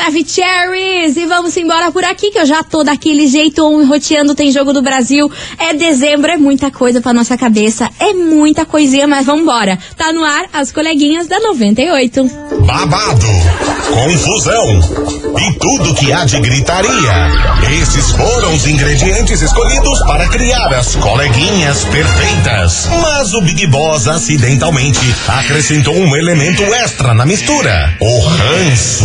[0.00, 1.14] Maravicheries!
[1.18, 4.72] E vamos embora por aqui, que eu já tô daquele jeito um roteando, tem jogo
[4.72, 5.30] do Brasil.
[5.58, 9.78] É dezembro, é muita coisa pra nossa cabeça, é muita coisinha, mas vambora.
[9.98, 12.24] Tá no ar as coleguinhas da 98.
[12.64, 13.26] Babado,
[13.92, 14.80] confusão
[15.38, 17.12] e tudo que há de gritaria.
[17.82, 22.88] Esses foram os ingredientes escolhidos para criar as coleguinhas perfeitas.
[23.02, 29.04] Mas o Big Boss acidentalmente acrescentou um elemento extra na mistura: o ranço.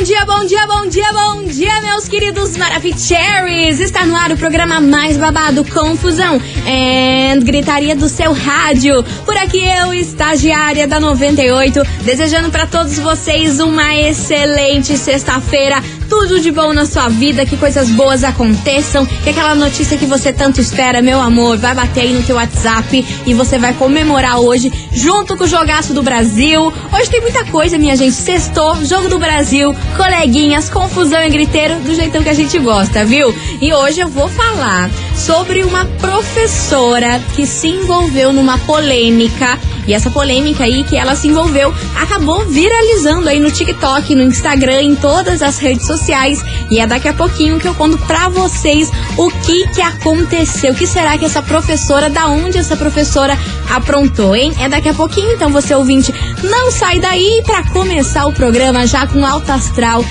[0.00, 3.80] Bom dia, bom dia, bom dia, bom dia, meus queridos Maravicheries!
[3.80, 9.04] Está no ar o programa mais babado, Confusão e Gritaria do seu rádio.
[9.26, 16.50] Por aqui eu, estagiária da 98, desejando para todos vocês uma excelente sexta-feira tudo de
[16.50, 21.00] bom na sua vida, que coisas boas aconteçam, que aquela notícia que você tanto espera,
[21.00, 25.44] meu amor, vai bater aí no teu WhatsApp e você vai comemorar hoje junto com
[25.44, 26.72] o jogaço do Brasil.
[26.92, 28.10] Hoje tem muita coisa, minha gente.
[28.10, 33.32] Sextou, jogo do Brasil, coleguinhas, confusão e griteiro do jeitão que a gente gosta, viu?
[33.60, 39.56] E hoje eu vou falar sobre uma professora que se envolveu numa polêmica
[39.90, 44.82] e essa polêmica aí que ela se envolveu acabou viralizando aí no TikTok, no Instagram,
[44.82, 46.44] em todas as redes sociais.
[46.70, 48.88] E é daqui a pouquinho que eu conto pra vocês
[49.18, 50.72] o que que aconteceu.
[50.72, 53.36] O que será que essa professora, da onde essa professora
[53.68, 54.52] aprontou, hein?
[54.60, 59.08] É daqui a pouquinho, então você ouvinte, não sai daí pra começar o programa já
[59.08, 60.04] com alto astral,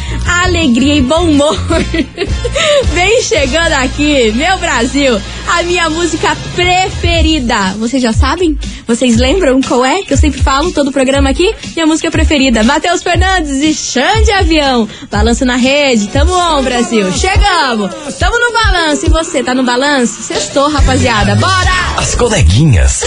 [0.43, 1.57] alegria e bom humor.
[2.93, 7.75] Vem chegando aqui, meu Brasil, a minha música preferida.
[7.77, 8.57] Vocês já sabem?
[8.85, 10.01] Vocês lembram qual é?
[10.01, 11.55] Que eu sempre falo todo o programa aqui.
[11.75, 14.89] Minha música preferida, Matheus Fernandes e Xande Avião.
[15.11, 16.07] Balanço na rede.
[16.07, 17.09] Tamo on, Brasil.
[17.13, 17.93] Chegamos.
[18.15, 19.05] Tamo no balanço.
[19.05, 20.23] E você, tá no balanço?
[20.23, 21.35] Sextou, rapaziada.
[21.35, 21.69] Bora!
[21.97, 23.03] As coleguinhas.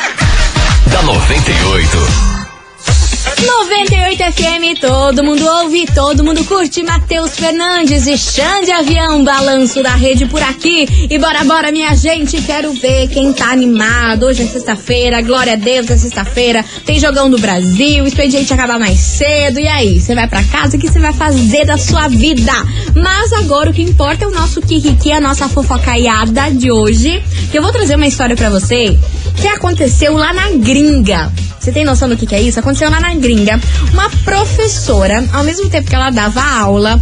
[0.90, 2.33] da 98.
[3.42, 6.82] 98 FM, todo mundo ouve, todo mundo curte.
[6.82, 10.86] Matheus Fernandes e Xande Avião, balanço da rede por aqui.
[11.10, 14.26] E bora, bora, minha gente, quero ver quem tá animado.
[14.26, 16.64] Hoje é sexta-feira, glória a Deus, é sexta-feira.
[16.84, 19.58] Tem jogão do Brasil, expediente acaba mais cedo.
[19.58, 22.52] E aí, você vai pra casa, o que você vai fazer da sua vida?
[22.94, 27.22] Mas agora o que importa é o nosso Kikiki, a nossa fofocaiada de hoje.
[27.50, 28.96] Que eu vou trazer uma história para você
[29.36, 31.32] que aconteceu lá na gringa.
[31.58, 32.60] Você tem noção do que, que é isso?
[32.60, 33.58] Aconteceu lá na gringa.
[33.90, 37.00] Uma professora, ao mesmo tempo que ela dava aula,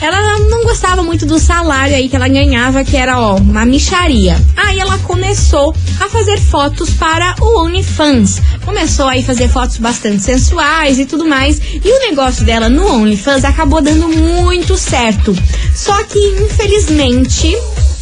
[0.00, 4.40] ela não gostava muito do salário aí que ela ganhava, que era, ó, uma micharia.
[4.56, 8.40] Aí ela começou a fazer fotos para o OnlyFans.
[8.64, 11.60] Começou aí a fazer fotos bastante sensuais e tudo mais.
[11.84, 15.36] E o negócio dela no OnlyFans acabou dando muito certo.
[15.74, 17.56] Só que, infelizmente,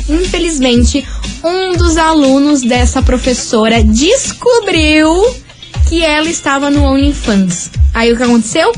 [0.09, 1.07] infelizmente,
[1.45, 5.11] um dos alunos dessa professora descobriu
[5.89, 7.71] que ela estava no OnlyFans.
[7.93, 8.73] Aí o que aconteceu?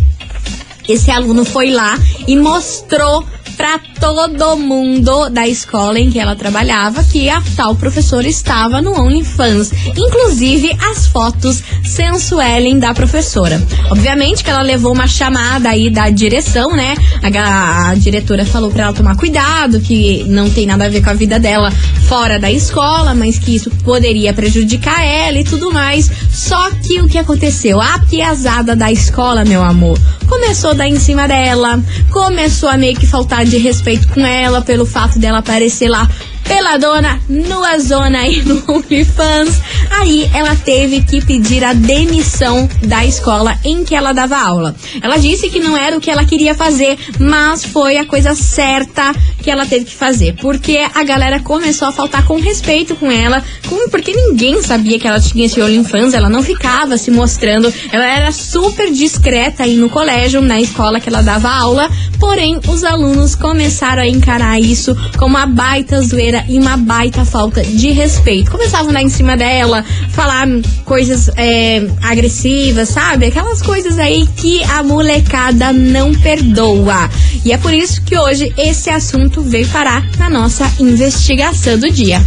[0.89, 3.25] Esse aluno foi lá e mostrou
[3.57, 8.93] para todo mundo da escola em que ela trabalhava que a tal professora estava no
[8.93, 13.63] OnlyFans, inclusive as fotos sensuelem da professora.
[13.91, 16.95] Obviamente que ela levou uma chamada aí da direção, né?
[17.23, 21.11] A, a diretora falou para ela tomar cuidado, que não tem nada a ver com
[21.11, 21.71] a vida dela
[22.09, 26.11] fora da escola, mas que isso poderia prejudicar ela e tudo mais.
[26.31, 27.81] Só que o que aconteceu?
[27.81, 32.97] A piazada da escola, meu amor, começou a dar em cima dela, começou a meio
[32.97, 36.09] que faltar de respeito com ela pelo fato dela aparecer lá
[36.45, 39.61] pela dona nua zona aí no OnlyFans.
[39.91, 44.75] Aí ela teve que pedir a demissão da escola em que ela dava aula.
[45.03, 49.15] Ela disse que não era o que ela queria fazer, mas foi a coisa certa
[49.43, 50.35] que ela teve que fazer.
[50.41, 53.43] Porque a galera começou a faltar com respeito com ela,
[53.91, 58.33] porque ninguém sabia que ela tinha esse OnlyFans, ela não ficava se mostrando, ela era
[58.33, 64.03] super discreta aí no colégio, na escola que ela dava aula, porém os alunos começaram
[64.03, 68.51] a encarar isso como uma baita zoeira e uma baita falta de respeito.
[68.51, 70.47] Começavam a em cima dela, falar
[70.85, 73.27] coisas é, agressivas, sabe?
[73.27, 77.11] Aquelas coisas aí que a molecada não perdoa.
[77.45, 82.21] E é por isso que hoje esse assunto veio parar na nossa investigação do dia.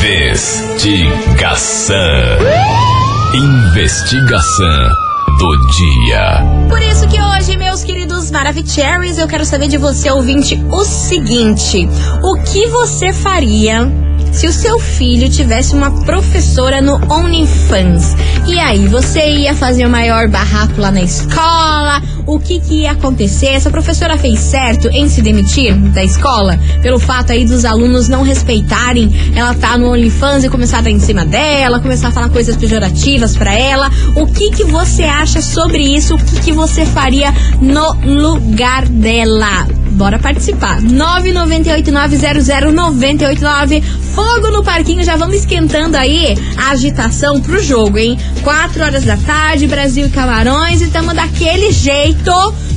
[0.00, 1.96] Investigação.
[3.34, 5.03] Investigação
[5.38, 6.42] do dia.
[6.68, 11.88] Por isso que hoje, meus queridos Maravicheries, eu quero saber de você, ouvinte, o seguinte:
[12.22, 13.90] o que você faria
[14.34, 18.14] se o seu filho tivesse uma professora no OnlyFans.
[18.46, 22.02] E aí, você ia fazer o maior barraco lá na escola?
[22.26, 23.48] O que, que ia acontecer?
[23.48, 28.22] Essa professora fez certo em se demitir da escola pelo fato aí dos alunos não
[28.22, 32.28] respeitarem ela tá no OnlyFans e começar a dar em cima dela, começar a falar
[32.28, 33.90] coisas pejorativas para ela.
[34.16, 36.14] O que que você acha sobre isso?
[36.14, 39.66] O que que você faria no lugar dela?
[39.94, 40.80] Bora participar.
[40.82, 43.82] 998900989.
[44.14, 48.18] Fogo no parquinho, já vamos esquentando aí a agitação pro jogo, hein?
[48.42, 52.30] 4 horas da tarde, Brasil e Camarões, e tamo daquele jeito.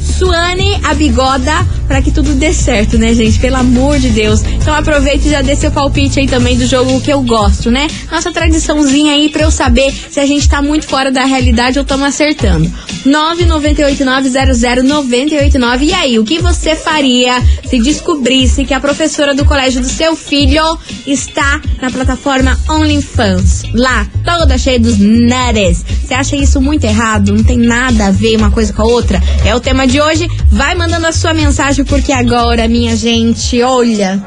[0.07, 3.39] Suane a bigoda para que tudo dê certo, né, gente?
[3.39, 4.41] Pelo amor de Deus.
[4.41, 7.87] Então aproveite e já dê seu palpite aí também do jogo que eu gosto, né?
[8.11, 11.83] Nossa tradiçãozinha aí pra eu saber se a gente tá muito fora da realidade ou
[11.83, 12.71] estamos acertando.
[13.07, 15.83] 998900989.
[15.83, 20.15] E aí, o que você faria se descobrisse que a professora do colégio do seu
[20.15, 23.63] filho está na plataforma OnlyFans?
[23.73, 25.85] Lá, toda cheia dos nudes.
[26.03, 27.33] Você acha isso muito errado?
[27.33, 29.21] Não tem nada a ver uma coisa com a outra?
[29.45, 30.27] É o tema de hoje.
[30.51, 34.23] Vai mandando a sua mensagem porque agora, minha gente, olha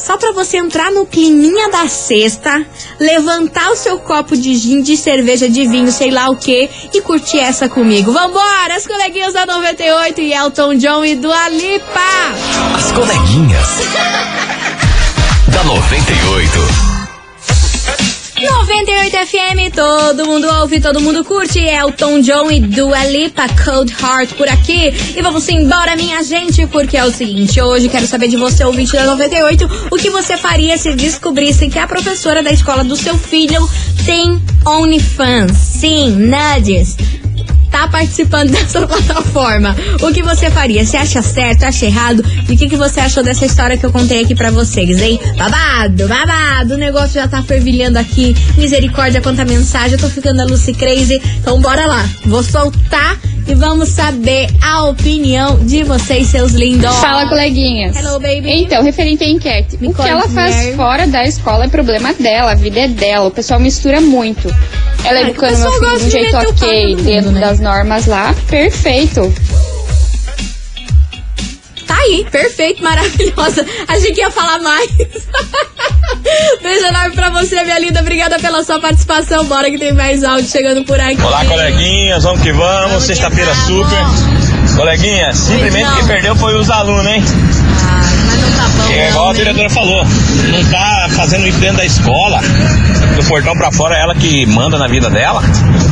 [0.00, 2.64] só para você entrar no climinha da sexta,
[2.98, 7.00] levantar o seu copo de gin, de cerveja, de vinho, sei lá o que, e
[7.02, 8.10] curtir essa comigo.
[8.10, 12.00] Vambora, as coleguinhas da 98 e Elton John e do Alipa.
[12.74, 13.68] As coleguinhas.
[15.52, 16.89] da 98.
[18.42, 21.58] 98 FM, todo mundo ouve, todo mundo curte.
[21.58, 24.92] Elton John e Dua Lipa, Cold Heart por aqui.
[25.14, 28.92] E vamos embora, minha gente, porque é o seguinte: hoje quero saber de você, ouvinte
[28.92, 33.16] da 98, o que você faria se descobrisse que a professora da escola do seu
[33.18, 33.68] filho
[34.06, 35.56] tem OnlyFans.
[35.56, 37.19] Sim, nudes
[37.70, 39.74] tá participando dessa plataforma.
[40.02, 40.84] O que você faria?
[40.84, 42.24] Você acha certo, acha errado?
[42.48, 45.18] E o que, que você achou dessa história que eu contei aqui pra vocês, hein?
[45.36, 48.34] Babado, babado, o negócio já tá fervilhando aqui.
[48.56, 51.20] Misericórdia, quanta mensagem, eu tô ficando a Lucy Crazy.
[51.38, 56.94] Então bora lá, vou soltar e vamos saber a opinião de vocês, seus lindos.
[56.96, 57.96] Fala, coleguinhas.
[57.96, 58.48] Hello, baby.
[58.48, 62.52] Então, referente à enquete, Me o que ela faz fora da escola é problema dela,
[62.52, 63.26] a vida é dela.
[63.26, 64.48] O pessoal mistura muito.
[65.04, 67.40] Ela Ah, o educando meu filho de um jeito ok, dentro né?
[67.40, 69.32] das normas lá, perfeito.
[71.86, 73.66] Tá aí, perfeito, maravilhosa.
[73.88, 74.88] Achei que ia falar mais.
[76.62, 78.00] Beijo enorme pra você, minha linda.
[78.00, 79.44] Obrigada pela sua participação.
[79.46, 81.20] Bora que tem mais áudio chegando por aqui.
[81.20, 82.90] Olá, coleguinhas, vamos que vamos.
[82.90, 84.76] Vamos Sexta-feira super.
[84.76, 85.96] Coleguinha, simplesmente não.
[85.96, 87.22] quem perdeu foi os alunos, hein?
[87.82, 88.92] Ah, mas não tá bom.
[88.92, 89.38] É igual não, a né?
[89.38, 92.40] diretora falou, não tá fazendo isso dentro da escola.
[93.16, 95.42] Do portão pra fora, ela que manda na vida dela.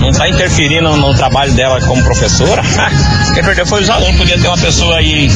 [0.00, 2.62] Não tá interferindo no trabalho dela como professora.
[3.34, 4.16] Quem perdeu foi os alunos.
[4.16, 5.28] Podia ter uma pessoa aí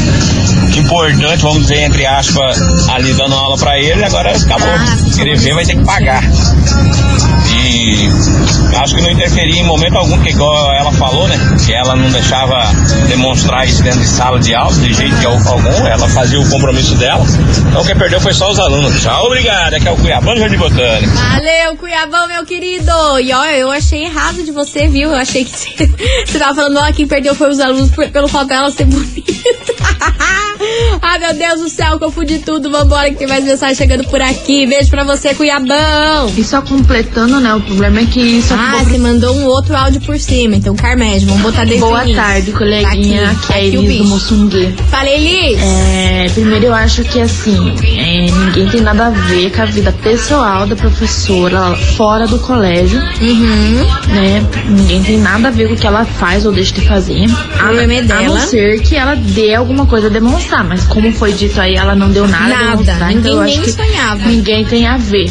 [0.79, 4.05] importante, vamos dizer, entre aspas, ali dando aula pra ele.
[4.05, 4.69] Agora acabou.
[4.69, 6.23] Ah, Escrever vai ter que pagar.
[7.55, 8.09] E
[8.79, 11.37] acho que não interferia em momento algum, que igual ela falou, né?
[11.65, 12.65] Que ela não deixava
[13.09, 16.95] demonstrar isso dentro de sala de aula, de jeito que algum, ela fazia o compromisso
[16.97, 17.25] dela.
[17.69, 19.01] Então quem perdeu foi só os alunos.
[19.01, 19.75] Tchau, obrigado.
[19.75, 21.15] Aqui é o Cuiabano Jardim Botânico.
[21.15, 22.91] Valeu, Cuiabão, meu querido.
[23.21, 25.11] E ó, eu achei errado de você, viu?
[25.11, 25.53] Eu achei que
[26.27, 29.33] você, tava falando, ó, quem perdeu foi os alunos pelo fato dela ser bonita.
[31.01, 32.71] Ai, meu Deus do céu, confundi tudo.
[32.71, 34.67] Vambora que tem mais mensagem chegando por aqui.
[34.67, 36.33] Beijo pra você, Cuiabão.
[36.37, 37.55] E só completando, né?
[37.55, 40.57] O problema é que isso Ah, você mandou um outro áudio por cima.
[40.57, 41.87] Então, Carmédio, vamos botar definido.
[41.87, 43.23] Boa tarde, coleguinha.
[43.23, 44.05] Tá Aqui, tá é a aqui o Elis do.
[44.05, 44.75] Moçungue.
[44.91, 45.61] Falei, Liz.
[45.63, 49.93] É, primeiro eu acho que assim, é, ninguém tem nada a ver com a vida
[50.03, 53.87] pessoal da professora fora do colégio, Uhum.
[54.15, 54.45] né?
[54.69, 57.25] Ninguém tem nada a ver com o que ela faz ou deixa de fazer.
[57.59, 58.23] A, problema é a dela.
[58.29, 61.95] não ser que ela dê alguma coisa a demonstrar, mas como foi dito aí, ela
[61.95, 62.67] não deu nada, Nada.
[62.77, 64.27] demonstrar, então Ninguém eu nem sonhava.
[64.27, 65.31] ninguém tem a ver.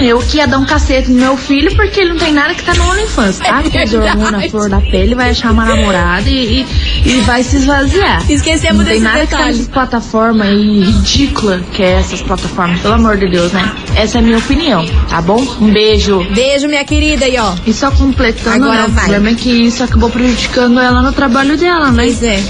[0.00, 2.64] Eu que ia dar um cacete no meu filho porque ele não tem nada que
[2.64, 3.62] tá no OnlyFans, tá?
[3.62, 6.66] Tem hormônio na flor da pele, vai achar uma namorada e,
[7.04, 8.20] e, e vai se esvaziar.
[8.28, 9.52] Esquecemos Não tem desse nada que tá detalhe.
[9.56, 13.72] nessas plataformas aí ridícula que é essas plataformas, pelo amor de Deus, né?
[13.94, 15.40] Essa é a minha opinião, tá bom?
[15.60, 16.26] Um beijo.
[16.34, 17.28] Beijo, minha querida.
[17.28, 19.04] E ó, E só completando, Agora né, o vai.
[19.04, 22.02] problema é que isso acabou prejudicando ela no trabalho dela, né?
[22.02, 22.42] pois é.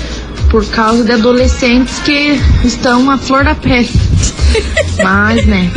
[0.55, 3.91] Por causa de adolescentes que estão à flor da pele.
[5.03, 5.69] Mas, né,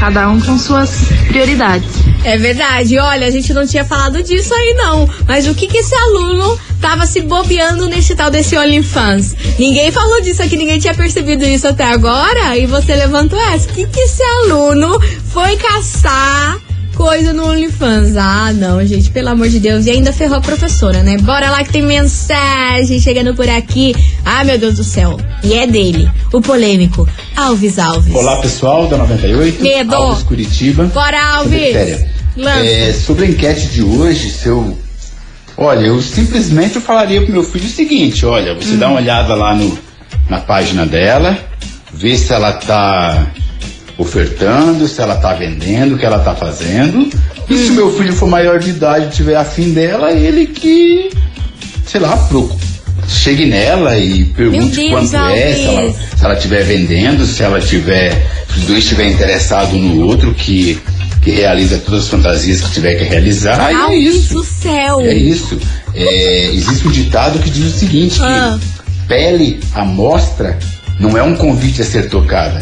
[0.00, 0.90] cada um com suas
[1.28, 1.88] prioridades.
[2.24, 2.98] É verdade.
[2.98, 5.08] Olha, a gente não tinha falado disso aí, não.
[5.28, 9.36] Mas o que que esse aluno tava se bobeando nesse tal desse OnlyFans?
[9.56, 12.58] Ninguém falou disso aqui, ninguém tinha percebido isso até agora.
[12.58, 13.70] E você levantou essa.
[13.70, 14.98] O que que esse aluno
[15.32, 16.58] foi caçar
[17.00, 18.14] coisa no OnlyFans.
[18.14, 19.86] Ah, não, gente, pelo amor de Deus.
[19.86, 21.16] E ainda ferrou a professora, né?
[21.16, 23.96] Bora lá que tem mensagem chegando por aqui.
[24.22, 25.18] Ah, meu Deus do céu.
[25.42, 28.14] E é dele, o polêmico, Alves Alves.
[28.14, 29.62] Olá, pessoal da 98.
[29.62, 29.94] Medo.
[29.94, 30.84] Alves Curitiba.
[30.92, 31.74] Bora, Alves.
[32.36, 34.78] É, sobre a enquete de hoje, se eu.
[35.56, 38.92] Olha, eu simplesmente eu falaria pro meu filho o seguinte: olha, você dá Hum.
[38.92, 39.76] uma olhada lá no,
[40.28, 41.38] na página dela,
[41.94, 43.26] vê se ela tá
[44.00, 47.10] ofertando, se ela tá vendendo, o que ela tá fazendo.
[47.48, 51.10] E se o meu filho for maior de idade e tiver afim dela, ele que,
[51.84, 52.50] sei lá, pro,
[53.06, 57.60] chegue nela e pergunte Deus, quanto é, se ela, se ela estiver vendendo, se ela
[57.60, 60.80] tiver, se os dois estiverem interessados um no outro, que,
[61.20, 64.32] que realiza todas as fantasias que tiver que realizar, aí é isso.
[64.32, 65.00] do céu.
[65.00, 65.58] É isso.
[65.94, 68.58] É, existe um ditado que diz o seguinte, que Ah.
[69.06, 70.58] pele à mostra
[70.98, 72.60] não é um convite a ser tocada.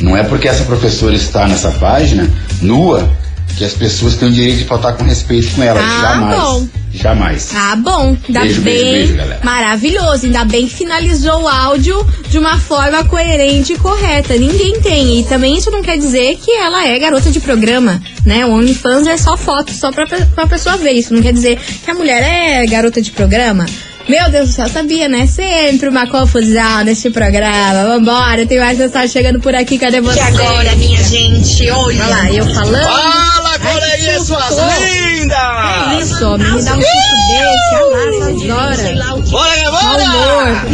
[0.00, 2.30] Não é porque essa professora está nessa página,
[2.62, 3.08] nua,
[3.56, 5.80] que as pessoas têm o direito de faltar com respeito com ela.
[5.80, 6.40] Ah, Jamais.
[6.40, 6.68] bom.
[6.94, 7.50] Jamais.
[7.54, 8.16] Ah, bom.
[8.26, 8.74] Ainda Beijo, bem.
[8.92, 10.26] beijo, beijo, maravilhoso.
[10.26, 14.36] Ainda bem que finalizou o áudio de uma forma coerente e correta.
[14.36, 15.20] Ninguém tem.
[15.20, 18.46] E também isso não quer dizer que ela é garota de programa, né?
[18.46, 20.92] O OnlyFans é só foto, só pra, pra pessoa ver.
[20.92, 23.66] Isso não quer dizer que a mulher é garota de programa.
[24.08, 25.26] Meu Deus do céu, sabia, né?
[25.26, 27.84] Sempre uma confusão nesse programa.
[27.84, 29.78] Vambora, tem mais mensagem chegando por aqui.
[29.78, 30.18] Cadê você?
[30.18, 32.04] E agora, minha gente, olha.
[32.04, 32.84] Olha lá, eu falando.
[32.84, 36.02] Fala, coleguinha, suas lindas!
[36.02, 36.50] isso, homem?
[36.52, 37.74] Me dá um susto desse.
[37.74, 39.30] Olha lá, essas horas.
[39.30, 39.98] Bora, bora!
[40.02, 40.68] humor.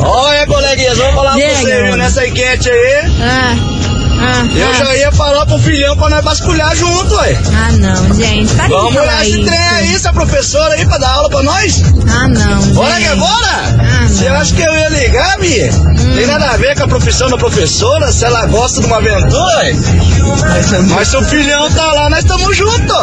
[0.00, 1.96] Olha, coleguinhas, vamos falar pra você, viu?
[1.96, 3.12] Nessa enquete aí.
[3.20, 3.54] Ah,
[4.22, 4.72] ah, Eu ah.
[4.74, 7.36] já ia falar pro filhão pra nós vasculhar junto, ué.
[7.54, 8.54] Ah, não, gente.
[8.54, 11.82] Para Vamos olhar esse trem aí, essa professora aí, pra dar aula pra nós.
[12.08, 13.08] Ah, não, Bora gente.
[13.10, 13.52] que bora!
[13.80, 15.70] Ah, Você acha que eu ia ligar, Bia?
[16.14, 19.56] Tem nada a ver com a profissão da professora, se ela gosta de uma aventura,
[19.56, 19.72] ué.
[20.90, 22.96] Mas seu filhão tá lá, nós estamos juntos.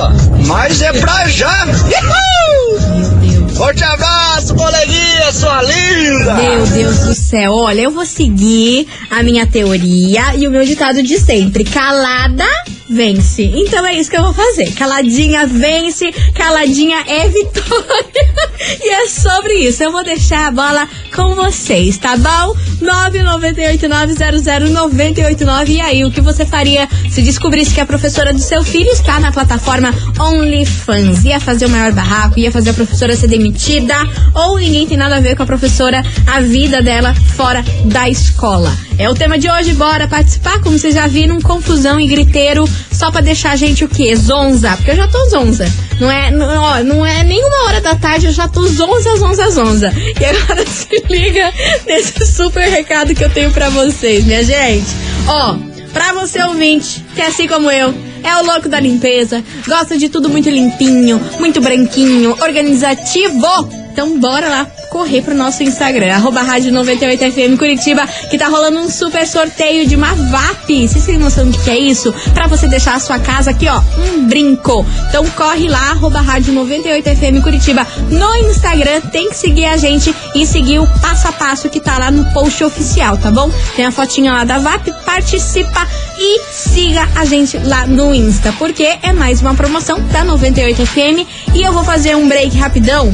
[0.48, 1.66] Mas é pra já.
[1.66, 3.19] Uhul!
[3.60, 6.34] Forte abraço, coleguinha, sua linda!
[6.36, 7.52] Meu Deus do céu.
[7.52, 11.66] Olha, eu vou seguir a minha teoria e o meu ditado de sempre.
[11.66, 12.46] Calada
[12.90, 13.44] vence.
[13.44, 14.74] Então é isso que eu vou fazer.
[14.74, 18.50] Caladinha vence, caladinha é vitória.
[18.82, 19.84] e é sobre isso.
[19.84, 22.56] Eu vou deixar a bola com vocês, tá bom?
[22.82, 25.70] 998900989.
[25.70, 29.20] E aí, o que você faria se descobrisse que a professora do seu filho está
[29.20, 31.26] na plataforma OnlyFans?
[31.26, 32.40] Ia fazer o maior barraco?
[32.40, 33.94] Ia fazer a professora ser demitida?
[34.34, 38.76] Ou ninguém tem nada a ver com a professora, a vida dela fora da escola?
[38.98, 40.60] É o tema de hoje, bora participar?
[40.62, 44.16] Como vocês já viram, confusão e griteiro, só pra deixar a gente o quê?
[44.16, 45.66] Zonza, porque eu já tô zonza.
[46.00, 49.50] Não é, não, ó, não é nenhuma hora da tarde, eu já tô zonza, zonza,
[49.50, 49.94] zonza.
[50.20, 51.54] E agora se liga
[51.86, 54.88] nesse super recado que eu tenho pra vocês, minha gente.
[55.28, 55.56] Ó,
[55.94, 57.94] pra você ouvinte, que é assim como eu,
[58.24, 63.79] é o louco da limpeza, gosta de tudo muito limpinho, muito branquinho, organizativo.
[63.92, 68.90] Então bora lá correr pro nosso Instagram, arroba rádio 98FM Curitiba, que tá rolando um
[68.90, 70.88] super sorteio de uma VAP.
[70.88, 72.14] Vocês têm noção do que é isso?
[72.34, 74.86] Pra você deixar a sua casa aqui, ó, um brinco.
[75.10, 80.46] Então corre lá, arroba rádio 98FM Curitiba no Instagram, tem que seguir a gente e
[80.46, 83.52] seguir o passo a passo que tá lá no post oficial, tá bom?
[83.76, 88.98] Tem a fotinha lá da VAP, participa e siga a gente lá no Insta, porque
[89.04, 93.14] é mais uma promoção da 98FM e eu vou fazer um break rapidão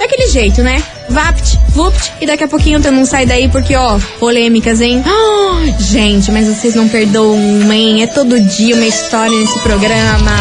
[0.00, 0.82] daquele jeito, né?
[1.10, 5.04] Vapt, vupt, e daqui a pouquinho tu não sai daí porque, ó, polêmicas, hein?
[5.06, 7.38] Ah, gente, mas vocês não perdoam,
[7.70, 8.02] hein?
[8.02, 10.32] É todo dia uma história nesse programa.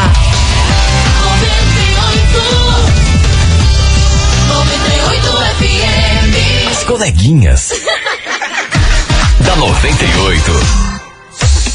[6.71, 7.71] As coleguinhas.
[9.45, 10.51] da 98.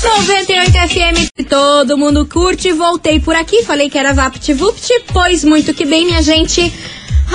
[0.05, 2.73] 98 FM, todo mundo curte.
[2.73, 6.73] Voltei por aqui, falei que era VaptVupt, pois muito que bem, minha gente.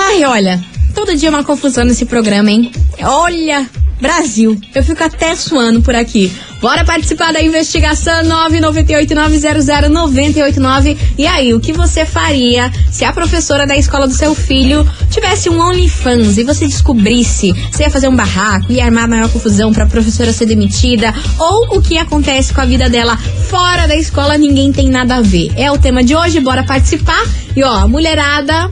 [0.02, 0.58] Ai, olha,
[0.94, 2.72] todo dia é uma confusão nesse programa, hein?
[3.02, 3.68] Olha,
[4.00, 6.32] Brasil, eu fico até suando por aqui.
[6.58, 10.96] Bora participar da investigação 998-900-989.
[11.18, 15.50] E aí, o que você faria se a professora da escola do seu filho tivesse
[15.50, 17.52] um OnlyFans e você descobrisse?
[17.70, 21.12] Você ia fazer um barraco, ia armar maior confusão pra professora ser demitida?
[21.38, 25.20] Ou o que acontece com a vida dela fora da escola, ninguém tem nada a
[25.20, 25.52] ver?
[25.56, 27.22] É o tema de hoje, bora participar.
[27.54, 28.70] E ó, mulherada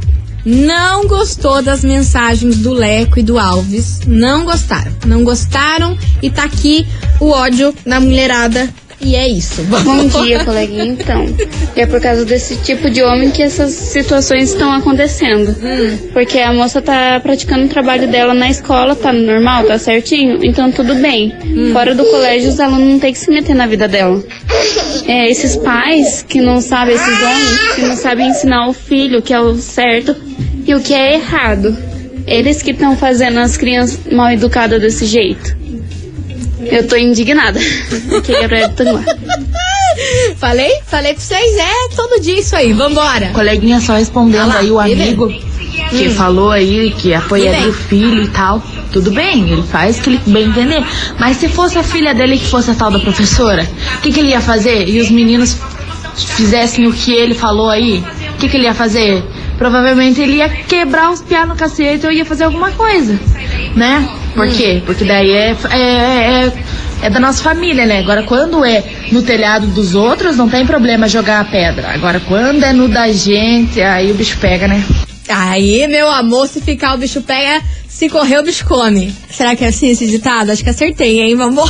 [0.49, 4.01] não gostou das mensagens do Leco e do Alves.
[4.07, 4.91] Não gostaram.
[5.07, 6.87] Não gostaram e tá aqui
[7.21, 8.67] o ódio da mulherada
[8.99, 9.63] E é isso.
[9.65, 10.87] Bom dia, coleguinha.
[10.87, 11.27] Então,
[11.77, 15.55] é por causa desse tipo de homem que essas situações estão acontecendo.
[16.15, 20.73] Porque a moça tá praticando o trabalho dela na escola, tá normal, tá certinho, então
[20.73, 21.33] tudo bem.
[21.75, 24.25] Fora do colégio, os alunos não tem que se meter na vida dela.
[25.07, 29.35] É, esses pais que não sabem, esses homens, que não sabem ensinar o filho que
[29.35, 30.28] é o certo
[30.69, 31.77] e o que é errado.
[32.27, 35.57] Eles que estão fazendo as crianças mal educadas desse jeito.
[36.61, 37.59] Eu tô indignada.
[38.77, 39.03] Tanguá.
[40.37, 40.71] Falei?
[40.87, 42.75] Falei pra vocês, é todo dia isso aí.
[42.75, 43.31] Vambora.
[43.31, 45.33] Coleguinha só respondendo Ah lá, aí o e amigo
[45.89, 46.11] que Hum.
[46.11, 48.63] falou aí que apoiaria o filho e tal.
[48.93, 50.85] Tudo bem, ele faz o que ele bem entender.
[51.19, 54.21] Mas se fosse a filha dele que fosse a tal da professora, o que, que
[54.21, 54.87] ele ia fazer?
[54.87, 55.57] E os meninos
[56.15, 59.25] fizessem o que ele falou aí, o que, que ele ia fazer?
[59.59, 63.19] Provavelmente ele ia quebrar os piá no cacete ou ia fazer alguma coisa,
[63.75, 64.09] né?
[64.35, 64.81] Por quê?
[64.87, 66.53] Porque daí é, é, é,
[67.03, 67.99] é da nossa família, né?
[67.99, 71.93] Agora, quando é no telhado dos outros, não tem problema jogar a pedra.
[71.93, 74.85] Agora, quando é no da gente, aí o bicho pega, né?
[75.29, 77.63] Aí, meu amor, se ficar o bicho pega,
[77.99, 79.13] se correr o bicho come.
[79.29, 80.51] Será que é assim esse ditado?
[80.53, 81.35] Acho que acertei, hein?
[81.35, 81.69] Vambora.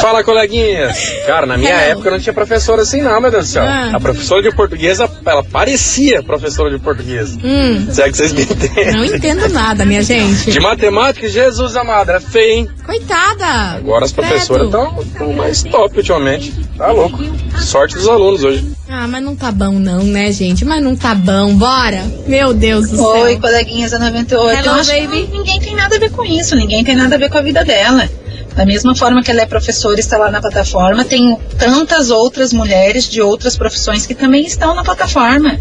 [0.00, 0.98] Fala, coleguinhas.
[1.28, 1.92] Cara, na minha Hello.
[1.92, 3.62] época não tinha professora assim, não, meu Deus do céu.
[3.62, 3.92] Ah.
[3.94, 7.36] A professora de português, ela parecia professora de português.
[7.36, 8.92] Hum, Se é que vocês me entendem.
[8.92, 10.50] não entendo nada, minha gente.
[10.50, 12.68] De matemática, Jesus amado, era feio, hein?
[12.84, 13.76] Coitada.
[13.76, 16.52] Agora as professoras estão mais top ultimamente.
[16.76, 17.16] Tá louco.
[17.60, 18.64] Sorte dos alunos hoje.
[18.92, 20.64] Ah, mas não tá bom não, né, gente?
[20.64, 21.54] Mas não tá bom.
[21.54, 22.04] Bora.
[22.26, 23.40] Meu Deus do Oi, céu.
[23.40, 24.66] coleguinhas da 98.
[24.66, 25.28] Hello, baby.
[25.30, 27.64] ninguém tem nada a ver com isso, ninguém tem nada a ver com a vida
[27.64, 28.10] dela.
[28.56, 32.52] Da mesma forma que ela é professora e está lá na plataforma, tem tantas outras
[32.52, 35.60] mulheres de outras profissões que também estão na plataforma.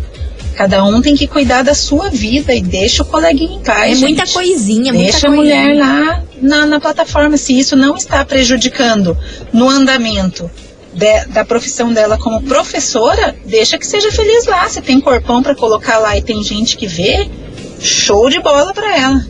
[0.56, 3.92] Cada um tem que cuidar da sua vida e deixa o coleguinha em paz.
[3.92, 4.02] É gente.
[4.02, 5.66] muita coisinha, muita Deixa a coisinha.
[5.66, 7.38] mulher lá na, na plataforma.
[7.38, 9.16] Se isso não está prejudicando
[9.54, 10.50] no andamento
[11.00, 14.68] de- da profissão dela como professora, deixa que seja feliz lá.
[14.68, 17.30] Se tem corpão para colocar lá e tem gente que vê,
[17.80, 19.26] show de bola para ela.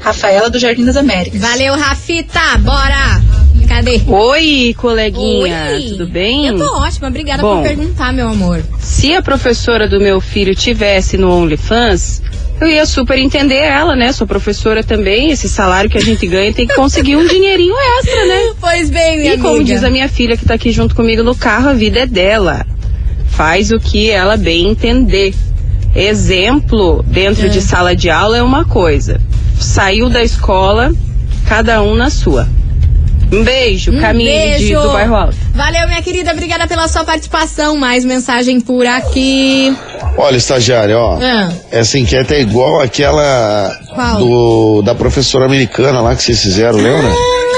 [0.00, 1.40] Rafaela do Jardim das Américas.
[1.40, 2.58] Valeu, Rafita.
[2.58, 3.33] Bora.
[3.74, 4.00] Cadê?
[4.06, 5.82] Oi, coleguinha, Oi.
[5.88, 6.46] tudo bem?
[6.46, 7.08] Eu tô ótima.
[7.08, 7.56] Obrigada Bom.
[7.56, 8.62] por perguntar, meu amor.
[8.78, 12.22] Se a professora do meu filho tivesse no OnlyFans,
[12.60, 14.12] eu ia super entender ela, né?
[14.12, 18.26] Sou professora também, esse salário que a gente ganha tem que conseguir um dinheirinho extra,
[18.26, 18.52] né?
[18.60, 19.64] Pois bem, minha E como amiga.
[19.64, 22.64] diz a minha filha que tá aqui junto comigo no carro, a vida é dela.
[23.26, 25.34] Faz o que ela bem entender.
[25.96, 27.48] Exemplo dentro É.
[27.48, 29.20] de sala de aula é uma coisa.
[29.58, 30.92] Saiu da escola,
[31.48, 32.48] cada um na sua.
[33.32, 34.80] Um beijo, Um caminho de, beijo.
[34.80, 35.36] do bairro alto.
[35.54, 36.30] Valeu, minha querida.
[36.32, 37.76] Obrigada pela sua participação.
[37.76, 39.74] Mais mensagem por aqui.
[40.16, 41.18] Olha, estagiário, ó.
[41.20, 41.50] Ah.
[41.70, 44.18] Essa enquete é igual aquela Qual?
[44.18, 47.10] do da professora americana lá que vocês fizeram, lembra?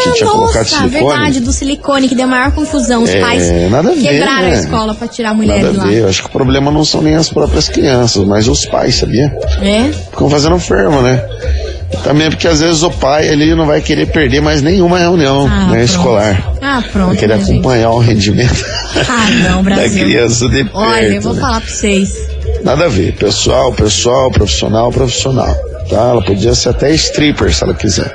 [0.02, 1.04] que tinha colocado Nossa, silicone.
[1.08, 3.02] verdade, do silicone, que deu maior confusão.
[3.02, 4.54] Os É, pais nada a ver, quebraram né?
[4.56, 5.88] a escola pra tirar a mulher Nada de a lá.
[5.88, 5.98] ver.
[6.02, 9.34] Eu acho que o problema não são nem as próprias crianças, mas os pais, sabia?
[9.62, 9.90] É?
[10.10, 11.24] Ficam fazendo fermo, né?
[12.04, 15.66] Também porque às vezes o pai ele não vai querer perder mais nenhuma reunião Ah,
[15.66, 15.80] né, pronto.
[15.84, 16.52] escolar.
[16.62, 17.52] Ah, Vai pronto, querer minha gente.
[17.58, 18.64] acompanhar o rendimento
[19.08, 20.70] Ah, não, da criança de perto.
[20.76, 21.40] Olha, eu vou né?
[21.40, 22.12] falar pra vocês.
[22.62, 23.12] Nada a ver.
[23.16, 25.54] Pessoal, pessoal, profissional, profissional.
[25.88, 26.10] Tá?
[26.10, 28.14] Ela podia ser até stripper se ela quiser.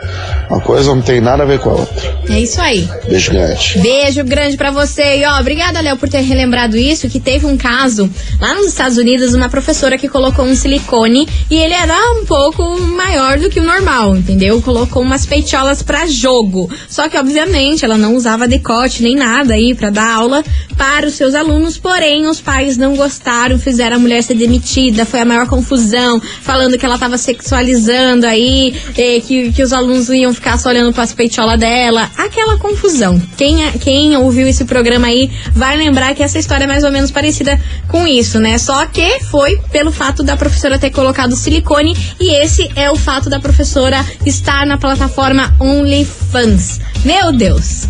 [0.50, 2.22] Uma coisa não tem nada a ver com a outra.
[2.30, 2.88] É isso aí.
[3.08, 3.80] Beijo grande.
[3.80, 5.20] Beijo grande pra você.
[5.20, 8.98] E ó, obrigada, Léo, por ter relembrado isso, que teve um caso lá nos Estados
[8.98, 13.60] Unidos, uma professora que colocou um silicone e ele era um pouco maior do que
[13.60, 14.62] o normal, entendeu?
[14.62, 16.70] Colocou umas peitolas pra jogo.
[16.90, 20.44] Só que, obviamente, ela não usava decote nem nada aí pra dar aula
[20.78, 25.20] para os seus alunos, porém, os pais não gostaram, fizeram a mulher ser demitida, foi
[25.22, 27.18] a maior confusão, falando que ela tava
[27.62, 32.10] sexualizando aí, eh, que, que os alunos iam ficar só olhando para as peitolas dela,
[32.18, 33.22] aquela confusão.
[33.38, 37.12] Quem, quem ouviu esse programa aí vai lembrar que essa história é mais ou menos
[37.12, 38.58] parecida com isso, né?
[38.58, 43.30] Só que foi pelo fato da professora ter colocado silicone e esse é o fato
[43.30, 46.80] da professora estar na plataforma OnlyFans.
[47.06, 47.88] Meu Deus!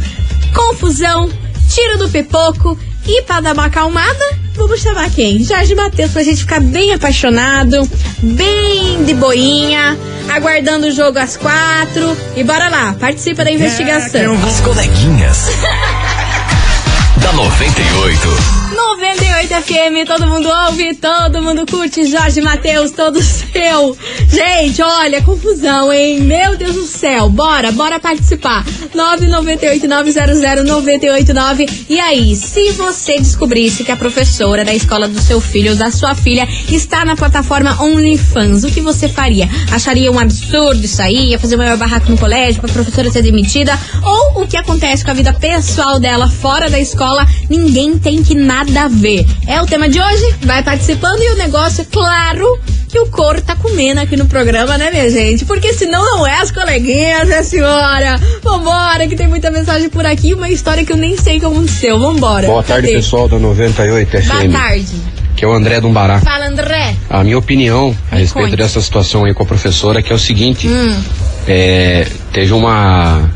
[0.54, 1.30] Confusão,
[1.70, 5.44] tiro do pipoco e pra dar uma acalmada, vamos chamar quem?
[5.44, 7.90] Jorge Matheus pra gente ficar bem apaixonado,
[8.22, 9.98] bem de boinha,
[10.30, 12.18] aguardando o jogo às quatro.
[12.36, 14.38] E bora lá, participa da investigação.
[14.44, 15.48] As coleguinhas.
[17.22, 18.61] da 98.
[18.72, 22.06] 98 98 FM, todo mundo ouve, todo mundo curte.
[22.06, 23.98] Jorge Matheus, todo seu.
[24.30, 26.22] Gente, olha, confusão, hein?
[26.22, 27.28] Meu Deus do céu.
[27.28, 28.64] Bora, bora participar.
[28.94, 31.86] 998-900-989.
[31.90, 35.90] E aí, se você descobrisse que a professora da escola do seu filho ou da
[35.90, 39.50] sua filha está na plataforma OnlyFans, o que você faria?
[39.72, 41.30] Acharia um absurdo isso aí?
[41.30, 43.76] Ia fazer o maior barraco no colégio pra professora ser demitida?
[44.04, 47.26] Ou o que acontece com a vida pessoal dela fora da escola?
[47.50, 49.26] Ninguém tem que nada a ver.
[49.48, 50.36] É o tema de hoje?
[50.44, 54.92] Vai participando e o negócio, claro, que o couro tá comendo aqui no programa, né,
[54.92, 55.46] minha gente?
[55.46, 58.20] Porque senão não é as coleguinhas, né, senhora?
[58.44, 62.00] Vambora, que tem muita mensagem por aqui, uma história que eu nem sei como aconteceu.
[62.00, 62.48] Vambora.
[62.48, 62.98] Boa tarde, Cadê?
[63.00, 64.28] pessoal da 98 FM.
[64.28, 64.96] Boa tarde.
[65.36, 66.20] Que é o André Dumbará.
[66.20, 66.96] Fala, André.
[67.10, 68.58] A minha opinião a respeito conte.
[68.58, 71.02] dessa situação aí com a professora que é o seguinte: Hum.
[71.48, 73.30] é, teve uma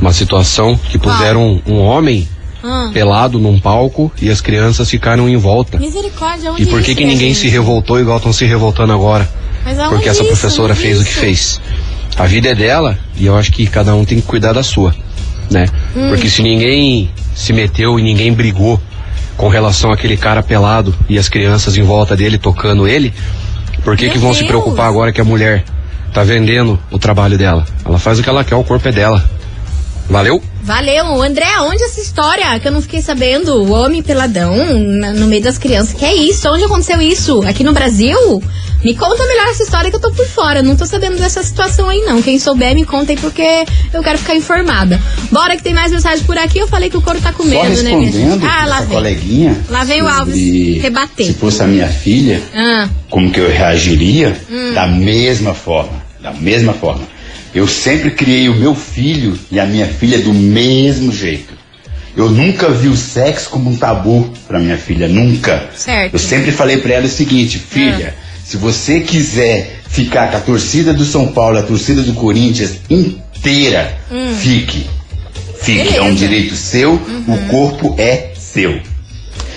[0.00, 2.28] uma situação que puseram um, um homem
[2.64, 2.92] Hum.
[2.92, 5.78] pelado num palco e as crianças ficaram em volta.
[5.78, 9.28] Misericórdia, onde E por que isso, que ninguém se revoltou igual estão se revoltando agora?
[9.88, 10.30] Porque essa isso?
[10.30, 11.20] professora Onde fez o que isso?
[11.20, 11.60] fez.
[12.16, 14.94] A vida é dela e eu acho que cada um tem que cuidar da sua,
[15.50, 15.66] né?
[15.96, 16.08] Hum.
[16.08, 18.80] Porque se ninguém se meteu e ninguém brigou
[19.36, 23.12] com relação àquele cara pelado e as crianças em volta dele tocando ele,
[23.82, 24.48] por que Meu que vão se Deus.
[24.48, 25.64] preocupar agora que a mulher
[26.12, 27.64] tá vendendo o trabalho dela?
[27.84, 29.28] Ela faz o que ela quer, o corpo é dela.
[30.08, 30.42] Valeu?
[30.62, 33.62] Valeu, André, onde essa história que eu não fiquei sabendo?
[33.64, 35.94] O homem peladão na- no meio das crianças.
[35.94, 36.48] Que é isso?
[36.48, 37.42] Onde aconteceu isso?
[37.42, 38.16] Aqui no Brasil?
[38.84, 40.62] Me conta melhor essa história que eu tô por fora.
[40.62, 42.20] Não tô sabendo dessa situação aí, não.
[42.20, 45.00] Quem souber, me conta aí, porque eu quero ficar informada.
[45.30, 46.58] Bora que tem mais mensagem por aqui.
[46.58, 48.44] Eu falei que o couro tá Só comendo, né, minha gente?
[48.44, 48.88] Ah, lá vem.
[48.88, 49.56] coleguinha.
[49.70, 51.26] Lá vem o Alves rebater.
[51.26, 54.36] Se fosse a minha filha, Ah, como que eu reagiria?
[54.50, 54.74] Hum.
[54.74, 56.02] Da mesma forma.
[56.20, 57.02] Da mesma forma.
[57.54, 61.52] Eu sempre criei o meu filho e a minha filha do mesmo jeito.
[62.16, 65.68] Eu nunca vi o sexo como um tabu para minha filha, nunca.
[65.74, 66.12] certo.
[66.14, 70.92] Eu sempre falei para ela o seguinte, filha, se você quiser ficar com a torcida
[70.92, 74.34] do São Paulo, a torcida do Corinthians inteira, Hum.
[74.38, 74.86] fique.
[75.62, 76.14] Fique, é um Beleza.
[76.16, 78.80] direito seu, o corpo é seu.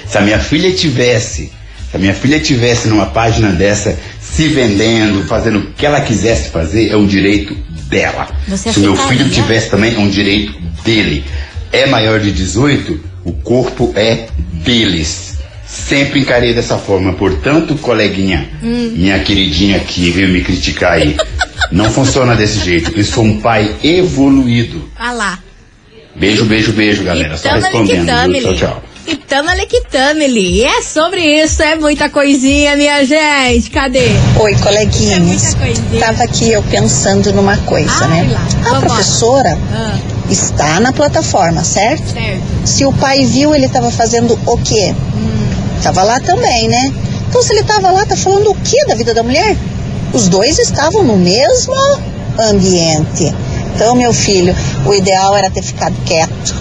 [0.08, 1.52] Se a minha filha tivesse,
[1.90, 3.98] se a minha filha tivesse numa página dessa
[4.36, 7.56] se vendendo, fazendo o que ela quisesse fazer, é um direito
[7.88, 8.28] dela.
[8.50, 11.24] Você se o meu filho tivesse também, é um direito dele.
[11.72, 15.38] É maior de 18, o corpo é deles.
[15.66, 17.14] Sempre encarei dessa forma.
[17.14, 18.94] Portanto, coleguinha, Hum.
[18.96, 21.16] minha queridinha que veio me criticar aí,
[21.72, 22.92] não funciona desse jeito.
[22.94, 24.90] Eu sou um pai evoluído.
[24.98, 25.40] ah lá.
[26.14, 27.38] Beijo, beijo, beijo, galera.
[27.38, 28.06] Só respondendo.
[28.42, 28.84] Tchau, tchau.
[29.08, 33.70] E tamo liquidame, E é sobre isso, é muita coisinha, minha gente.
[33.70, 34.08] Cadê?
[34.40, 35.54] Oi, coleguinhas.
[35.54, 36.00] É coisinha.
[36.06, 38.30] Tava aqui eu pensando numa coisa, Ai, né?
[38.34, 38.40] lá.
[38.40, 38.80] A Vambora.
[38.88, 39.98] professora Ah,
[40.30, 42.14] está na plataforma, certo?
[42.14, 42.42] certo.
[42.66, 44.96] Se o pai viu, ele tava fazendo o quê?
[45.16, 45.50] Hum.
[45.84, 46.92] Tava lá também, né?
[47.30, 49.56] Então, se ele tava lá, tá falando o quê da vida da mulher?
[50.14, 51.76] Os dois estavam no mesmo
[52.40, 53.34] ambiente.
[53.76, 56.56] Então, meu filho, o ideal era ter ficado quieto.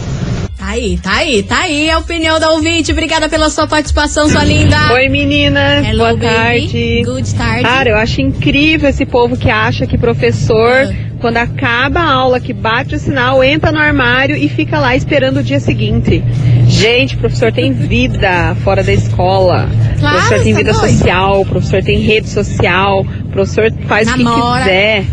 [0.64, 2.90] Tá aí, tá aí, tá aí a opinião da ouvinte.
[2.90, 4.94] Obrigada pela sua participação, sua linda.
[4.94, 6.24] Oi meninas, Hello, boa baby.
[6.24, 7.02] tarde.
[7.04, 7.62] Good tarde.
[7.64, 10.94] Cara, eu acho incrível esse povo que acha que professor, Ah.
[11.20, 15.40] quando acaba a aula, que bate o sinal, entra no armário e fica lá esperando
[15.40, 16.24] o dia seguinte.
[16.66, 19.68] Gente, professor tem vida fora da escola.
[20.00, 20.90] Claro, professor tem tá vida doido.
[20.90, 25.04] social, professor tem rede social, professor faz o que quiser.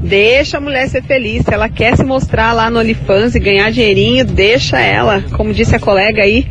[0.00, 1.44] Deixa a mulher ser feliz.
[1.44, 5.22] Se ela quer se mostrar lá no OnlyFans e ganhar dinheirinho, deixa ela.
[5.32, 6.46] Como disse a colega aí,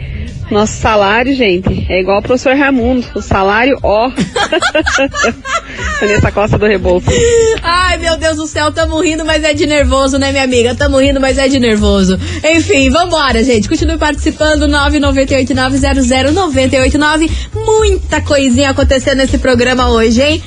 [0.52, 3.06] nosso salário, gente, é igual ao professor Raimundo.
[3.14, 4.12] O salário, ó.
[6.02, 7.14] Nessa costa do Rebouças.
[7.62, 10.74] Ai, meu Deus do céu, tamo rindo, mas é de nervoso, né, minha amiga?
[10.74, 12.18] Tamo rindo, mas é de nervoso.
[12.44, 13.70] Enfim, vambora, gente.
[13.70, 17.30] Continue participando, 998-900-989.
[17.54, 20.42] Muita coisinha acontecendo nesse programa hoje, hein?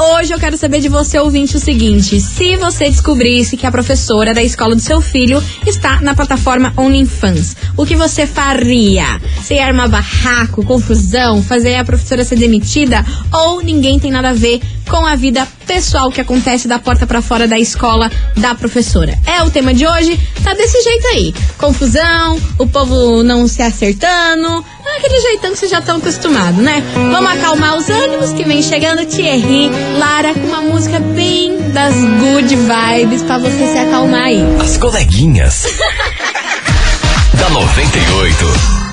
[0.00, 4.32] Hoje eu quero saber de você, ouvinte, o seguinte: se você descobrisse que a professora
[4.32, 9.20] da escola do seu filho está na plataforma OnlyFans, o que você faria?
[9.36, 13.04] Você ia armar barraco, confusão, fazer a professora ser demitida?
[13.32, 17.20] Ou ninguém tem nada a ver com a vida pessoal que acontece da porta pra
[17.20, 19.18] fora da escola da professora?
[19.26, 24.64] É o tema de hoje, tá desse jeito aí: confusão, o povo não se acertando.
[24.96, 26.82] Aquele jeitão que vocês já estão acostumados, né?
[26.94, 32.56] Vamos acalmar os ânimos que vem chegando Thierry, Lara, com uma música bem das good
[32.56, 34.42] vibes pra você se acalmar aí.
[34.60, 35.66] As coleguinhas.
[37.38, 38.87] da 98.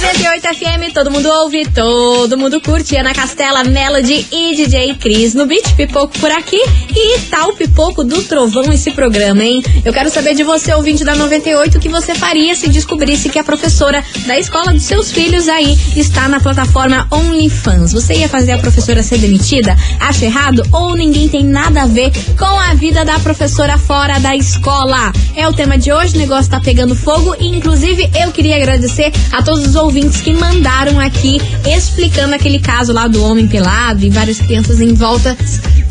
[0.00, 2.96] 98 FM, todo mundo ouve, todo mundo curte.
[2.96, 6.60] Ana Castela, Melody e DJ Cris no Beat Pipoco por aqui.
[6.94, 9.60] E tal pipoco do trovão esse programa, hein?
[9.84, 13.40] Eu quero saber de você, ouvinte da 98, o que você faria se descobrisse que
[13.40, 17.92] a professora da escola dos seus filhos aí está na plataforma OnlyFans.
[17.92, 19.76] Você ia fazer a professora ser demitida?
[19.98, 20.62] Acha errado?
[20.70, 25.12] Ou ninguém tem nada a ver com a vida da professora fora da escola?
[25.34, 29.12] É o tema de hoje, o negócio tá pegando fogo e inclusive eu queria agradecer
[29.32, 29.87] a todos os ouvintes
[30.20, 35.34] que mandaram aqui explicando aquele caso lá do homem pelado e várias crianças em volta.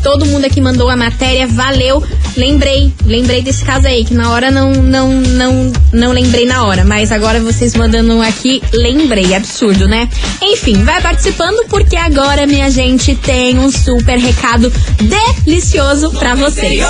[0.02, 2.02] Todo mundo aqui mandou a matéria, valeu.
[2.36, 6.84] Lembrei, lembrei desse caso aí, que na hora não, não, não, não lembrei na hora,
[6.84, 10.08] mas agora vocês mandando aqui, lembrei, absurdo, né?
[10.40, 14.72] Enfim, vai participando porque agora, minha gente, tem um super recado
[15.44, 16.80] delicioso pra vocês.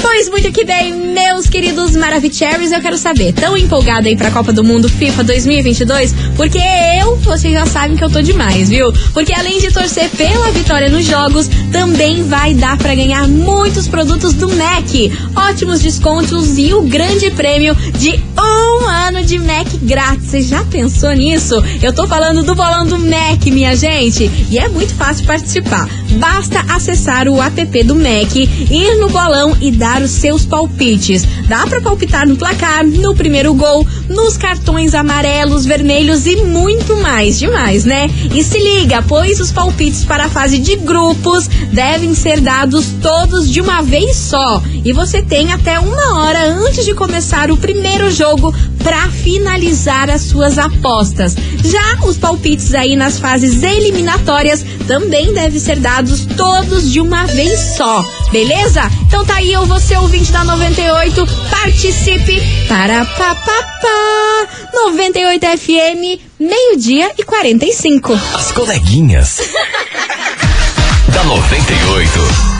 [0.00, 4.52] Pois muito que bem, meus queridos Maravicheries, eu quero saber, tão empolgado aí pra Copa
[4.52, 6.14] do Mundo FIFA 2022?
[6.36, 6.60] Porque
[7.00, 8.92] eu, vocês já sabem que eu tô demais, viu?
[9.12, 14.32] Porque além de torcer pela vitória nos jogos, também vai dar pra ganhar muitos produtos
[14.32, 14.88] do Mac.
[15.34, 20.26] Ótimos descontos e o grande prêmio de um ano de Mac grátis.
[20.26, 21.54] Você já pensou nisso?
[21.82, 24.30] Eu tô falando do bolão do Mac, minha gente.
[24.50, 25.88] E é muito fácil participar.
[26.18, 31.24] Basta acessar o app do Mac, ir no bolão e dar os seus palpites.
[31.48, 37.38] Dá pra palpitar no placar, no primeiro gol, nos cartões amarelos, vermelhos e muito mais.
[37.38, 38.08] Demais, né?
[38.34, 43.50] E se liga, pois os palpites para a fase de grupos devem ser dados todos
[43.50, 44.62] de uma vez só.
[44.84, 48.35] E você tem até uma hora antes de começar o primeiro jogo
[48.82, 51.34] para finalizar as suas apostas.
[51.64, 57.76] Já os palpites aí nas fases eliminatórias também devem ser dados todos de uma vez
[57.76, 58.82] só, beleza?
[59.06, 67.12] Então tá aí, eu vou ser ouvinte da 98, participe para papapá 98 FM, meio-dia
[67.18, 68.12] e 45.
[68.34, 69.40] As coleguinhas.
[71.12, 72.55] da 98.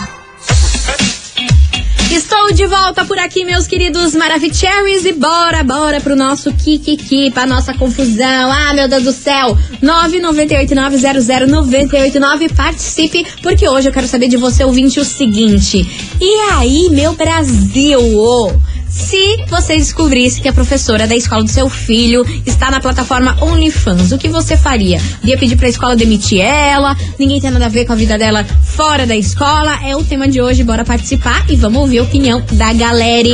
[2.11, 7.45] Estou de volta por aqui, meus queridos Maravicheries, e bora, bora pro nosso Kikiki, pra
[7.47, 8.53] nossa confusão.
[8.53, 9.59] Ah, meu Deus do céu!
[9.83, 15.85] 998900989, participe, porque hoje eu quero saber de você, ouvinte, o seguinte.
[16.21, 17.99] E aí, meu Brasil?
[18.01, 18.53] Oh,
[18.89, 24.13] se você descobrisse que a professora da escola do seu filho está na plataforma OnlyFans,
[24.13, 25.01] o que você faria?
[25.23, 26.97] Ia pedir pra escola demitir ela?
[27.19, 29.79] Ninguém tem nada a ver com a vida dela fora da escola?
[29.85, 33.29] É o tema de hoje, bora participar e vamos ouvir a opinião da galera.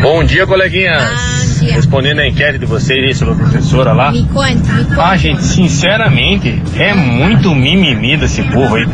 [0.00, 1.43] Bom dia, coleguinhas.
[1.72, 4.12] Respondendo a enquete de vocês aí sobre a professora lá.
[4.12, 4.98] Me me.
[4.98, 8.86] Ah, gente, sinceramente, é muito mimimi desse povo aí.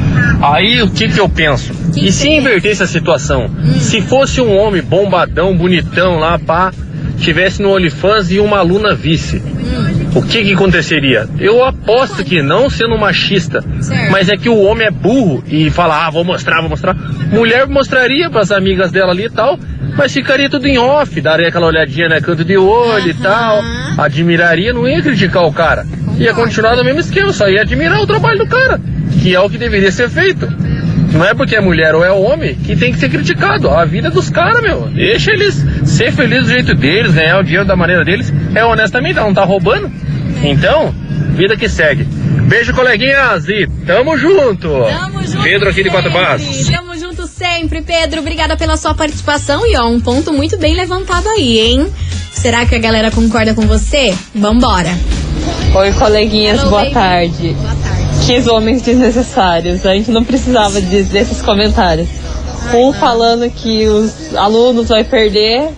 [0.42, 1.72] Aí o que que eu penso?
[1.96, 3.50] e se invertesse a situação?
[3.78, 6.72] Se fosse um homem bombadão, bonitão lá, pá,
[7.18, 9.42] tivesse no OnlyFans e uma aluna vice.
[10.14, 11.28] O que que aconteceria?
[11.38, 13.64] Eu aposto que não sendo machista,
[14.10, 16.94] mas é que o homem é burro e fala, ah, vou mostrar, vou mostrar.
[16.94, 19.58] Mulher mostraria para as amigas dela ali e tal,
[19.96, 23.60] mas ficaria tudo em off, daria aquela olhadinha, né, canto de olho e tal,
[23.98, 25.86] admiraria, não ia criticar o cara.
[26.18, 28.80] Ia continuar no mesmo esquema, só ia admirar o trabalho do cara,
[29.22, 30.46] que é o que deveria ser feito.
[31.12, 33.68] Não é porque é mulher ou é homem que tem que ser criticado.
[33.68, 34.88] A vida é dos caras, meu.
[34.88, 38.32] Deixa eles ser felizes do jeito deles, ganhar o dinheiro da maneira deles.
[38.54, 39.90] É honestamente, ela não tá roubando.
[40.42, 40.94] Então,
[41.34, 42.04] vida que segue.
[42.48, 44.68] Beijo, coleguinhas, e tamo junto.
[44.68, 46.42] Tamo junto Pedro aqui de Quatro Barras.
[46.66, 48.20] Tamo junto sempre, Pedro.
[48.20, 49.66] Obrigada pela sua participação.
[49.66, 51.86] E ó, um ponto muito bem levantado aí, hein?
[52.32, 54.14] Será que a galera concorda com você?
[54.34, 54.90] Vambora.
[55.74, 56.94] Oi, coleguinhas, Hello, boa baby.
[56.94, 57.56] tarde.
[58.26, 59.84] Que homens desnecessários.
[59.84, 62.08] A gente não precisava de- desses comentários.
[62.74, 65.68] Um falando que os alunos vai perder,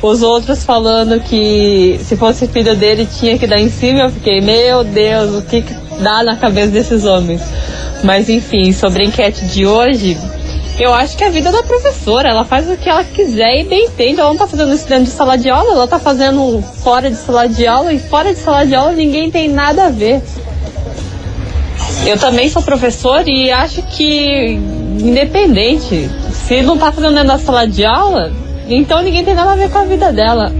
[0.00, 4.00] os outros falando que se fosse filho dele tinha que dar em cima.
[4.00, 7.42] Eu fiquei, meu Deus, o que, que dá na cabeça desses homens?
[8.02, 10.16] Mas enfim, sobre a enquete de hoje,
[10.78, 13.86] eu acho que a vida da professora, ela faz o que ela quiser e bem
[13.86, 14.20] entende.
[14.20, 17.16] Ela não tá fazendo isso dentro de sala de aula, ela tá fazendo fora de
[17.16, 20.22] sala de aula e fora de sala de aula ninguém tem nada a ver.
[22.06, 24.58] Eu também sou professor e acho que,
[24.98, 28.32] independente, se não tá fazendo dentro da sala de aula,
[28.68, 30.52] então ninguém tem nada a ver com a vida dela.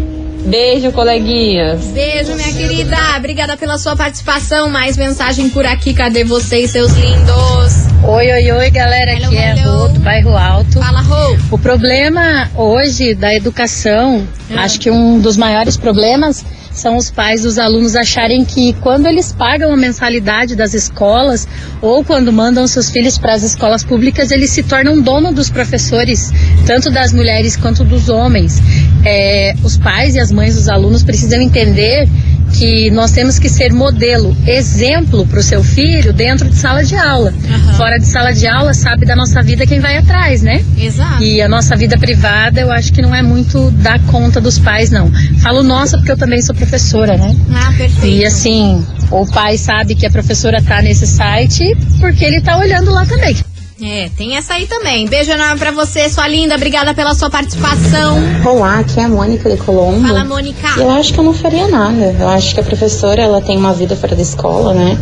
[0.44, 1.84] Beijo, coleguinhas.
[1.86, 2.96] Beijo, minha querida.
[3.16, 4.70] Obrigada pela sua participação.
[4.70, 5.92] Mais mensagem por aqui.
[5.92, 7.89] Cadê vocês, seus lindos?
[8.02, 9.12] Oi, oi, oi, galera.
[9.12, 10.78] Aqui é a Rô, do bairro Alto.
[10.78, 11.36] Fala, Rô.
[11.50, 17.58] O problema hoje da educação, acho que um dos maiores problemas são os pais dos
[17.58, 21.46] alunos acharem que quando eles pagam a mensalidade das escolas
[21.82, 26.32] ou quando mandam seus filhos para as escolas públicas, eles se tornam dono dos professores,
[26.66, 28.62] tanto das mulheres quanto dos homens.
[29.04, 32.08] É, os pais e as mães dos alunos precisam entender
[32.52, 36.96] que nós temos que ser modelo, exemplo para o seu filho dentro de sala de
[36.96, 37.32] aula.
[37.76, 40.64] Fora de sala de aula, sabe da nossa vida quem vai atrás, né?
[40.78, 41.22] Exato.
[41.22, 44.90] E a nossa vida privada, eu acho que não é muito da conta dos pais,
[44.90, 45.10] não.
[45.40, 47.34] Falo nossa porque eu também sou professora, né?
[47.52, 48.06] Ah, perfeito.
[48.06, 52.90] E assim, o pai sabe que a professora tá nesse site porque ele tá olhando
[52.90, 53.36] lá também.
[53.82, 55.06] É, tem essa aí também.
[55.08, 56.54] Beijo enorme pra você, sua linda.
[56.54, 58.18] Obrigada pela sua participação.
[58.44, 60.06] Olá, aqui é a Mônica de Colombo.
[60.06, 60.68] Fala, Mônica.
[60.76, 62.14] Eu acho que eu não faria nada.
[62.18, 64.98] Eu acho que a professora ela tem uma vida fora da escola, né?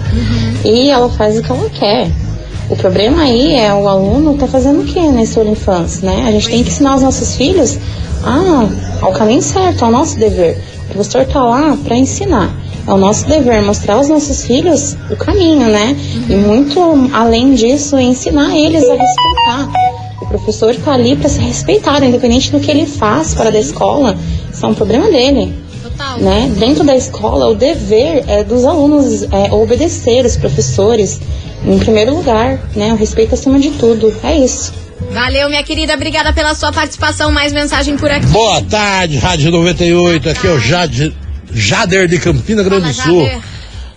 [0.65, 2.09] E ela faz o que ela quer.
[2.71, 6.27] O problema aí é o aluno tá fazendo o que nesse infância, né?
[6.29, 7.79] A gente tem que ensinar os nossos filhos
[8.23, 8.69] a,
[9.05, 10.63] ao caminho certo, ao nosso dever.
[10.85, 12.55] O professor tá lá para ensinar.
[12.89, 15.95] É o nosso dever mostrar aos nossos filhos o caminho, né?
[16.27, 16.81] E muito
[17.13, 19.69] além disso, ensinar eles a respeitar.
[20.23, 24.17] O professor tá ali para ser respeitado, independente do que ele faz fora da escola,
[24.51, 25.55] isso é um problema dele.
[26.19, 26.51] Né?
[26.57, 31.21] Dentro da escola, o dever é dos alunos é obedecer os professores,
[31.67, 32.93] em primeiro lugar, né?
[32.95, 34.17] O respeito acima de tudo.
[34.23, 34.73] É isso.
[35.13, 35.93] Valeu, minha querida.
[35.93, 37.31] Obrigada pela sua participação.
[37.31, 38.27] Mais mensagem por aqui.
[38.29, 40.31] Boa tarde, Rádio 98.
[40.31, 41.15] Aqui é o Jade,
[41.53, 43.25] Jader de Campina Grande do Sul.
[43.25, 43.41] Jader.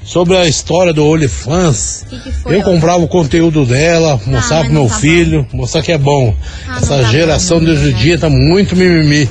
[0.03, 2.05] Sobre a história do OnlyFans.
[2.47, 6.35] Eu comprava o conteúdo dela, mostrar mas pro meu tá filho, mostrar que é bom.
[6.67, 9.29] Ah, não Essa tá geração de hoje em dia tá muito mimimi.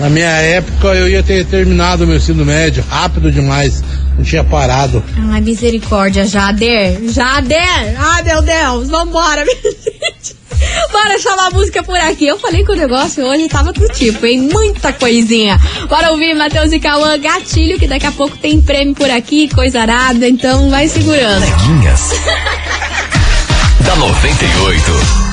[0.00, 3.82] Na minha época eu ia ter terminado meu ensino médio rápido demais.
[4.16, 5.04] Não tinha parado.
[5.30, 7.00] Ai, misericórdia, Jader.
[7.10, 7.94] Jader!
[7.98, 8.88] Ai, meu Deus.
[8.88, 10.36] Vambora, minha gente.
[10.90, 12.26] Bora chamar a música por aqui.
[12.26, 14.48] Eu falei que o negócio hoje tava do tipo, hein?
[14.52, 15.58] Muita coisinha.
[15.88, 19.80] Bora ouvir Matheus e Cauã Gatilho, que daqui a pouco tem prêmio por aqui, coisa
[19.80, 21.44] arada, então vai segurando.
[21.44, 22.10] Coleguinhas.
[23.84, 25.27] da 98.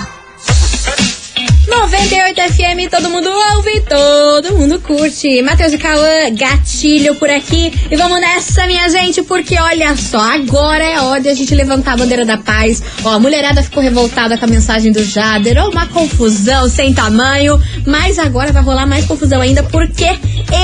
[1.82, 5.42] 98 FM, todo mundo ouve, todo mundo curte.
[5.42, 7.72] Matheus e Cauã, gatilho por aqui.
[7.92, 11.94] E vamos nessa, minha gente, porque olha só, agora é hora de a gente levantar
[11.94, 12.82] a bandeira da paz.
[13.04, 17.62] Ó, a mulherada ficou revoltada com a mensagem do Jader, ó, uma confusão sem tamanho.
[17.86, 20.08] Mas agora vai rolar mais confusão ainda, porque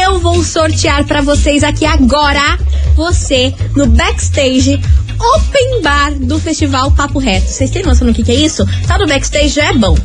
[0.05, 2.57] eu vou sortear pra vocês aqui agora,
[2.95, 4.79] você, no backstage
[5.21, 7.47] Open Bar do Festival Papo Reto.
[7.47, 8.65] Vocês têm noção do que, que é isso?
[8.87, 9.95] Tá no backstage já é bom.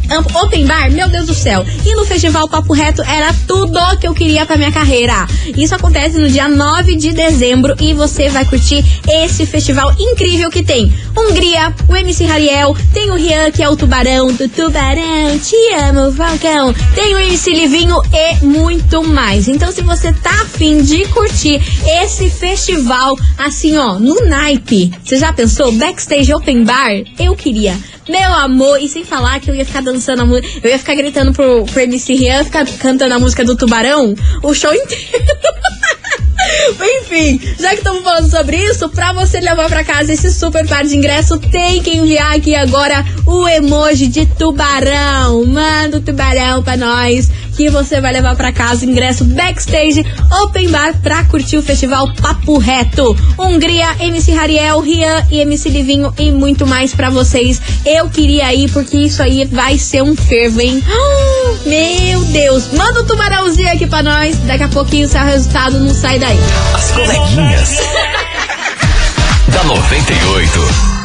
[0.42, 1.64] Open Bar, meu Deus do céu.
[1.85, 5.26] E no Festival Papo Reto era tudo que eu queria pra minha carreira.
[5.57, 10.62] Isso acontece no dia 9 de dezembro e você vai curtir esse festival incrível que
[10.62, 15.57] tem Hungria, o MC Rariel, tem o Rian, que é o tubarão do Tubarão, te
[15.74, 19.48] amo, Falcão, tem o MC Livinho e muito mais.
[19.48, 25.33] Então, se você tá afim de curtir esse festival, assim, ó, no naipe, você já
[25.33, 25.71] pensou?
[25.71, 27.05] Backstage Open Bar?
[27.16, 27.79] Eu queria.
[28.09, 30.97] Meu amor, e sem falar que eu ia ficar dançando a música, eu ia ficar
[30.97, 35.07] gritando pro, pro MC Rian, ficar cantando a música do Tubarão o show inteiro.
[37.01, 40.85] Enfim, já que estamos falando sobre isso, pra você levar pra casa esse super par
[40.85, 45.45] de ingresso, tem que enviar aqui agora o emoji de tubarão.
[45.47, 50.05] Manda o tubarão pra nós, que você vai levar pra casa ingresso backstage
[50.42, 53.16] open bar pra curtir o festival Papo Reto.
[53.38, 57.61] Hungria, MC Rariel, Rian e MC Livinho e muito mais pra vocês.
[57.85, 60.83] Eu queria ir porque isso aí vai ser um fervo, hein?
[60.87, 64.37] Ah, Meu Deus, manda o tubarãozinho aqui pra nós.
[64.40, 66.38] Daqui a pouquinho o resultado, não sai daí.
[66.75, 67.79] As coleguinhas.
[69.49, 70.95] da 98.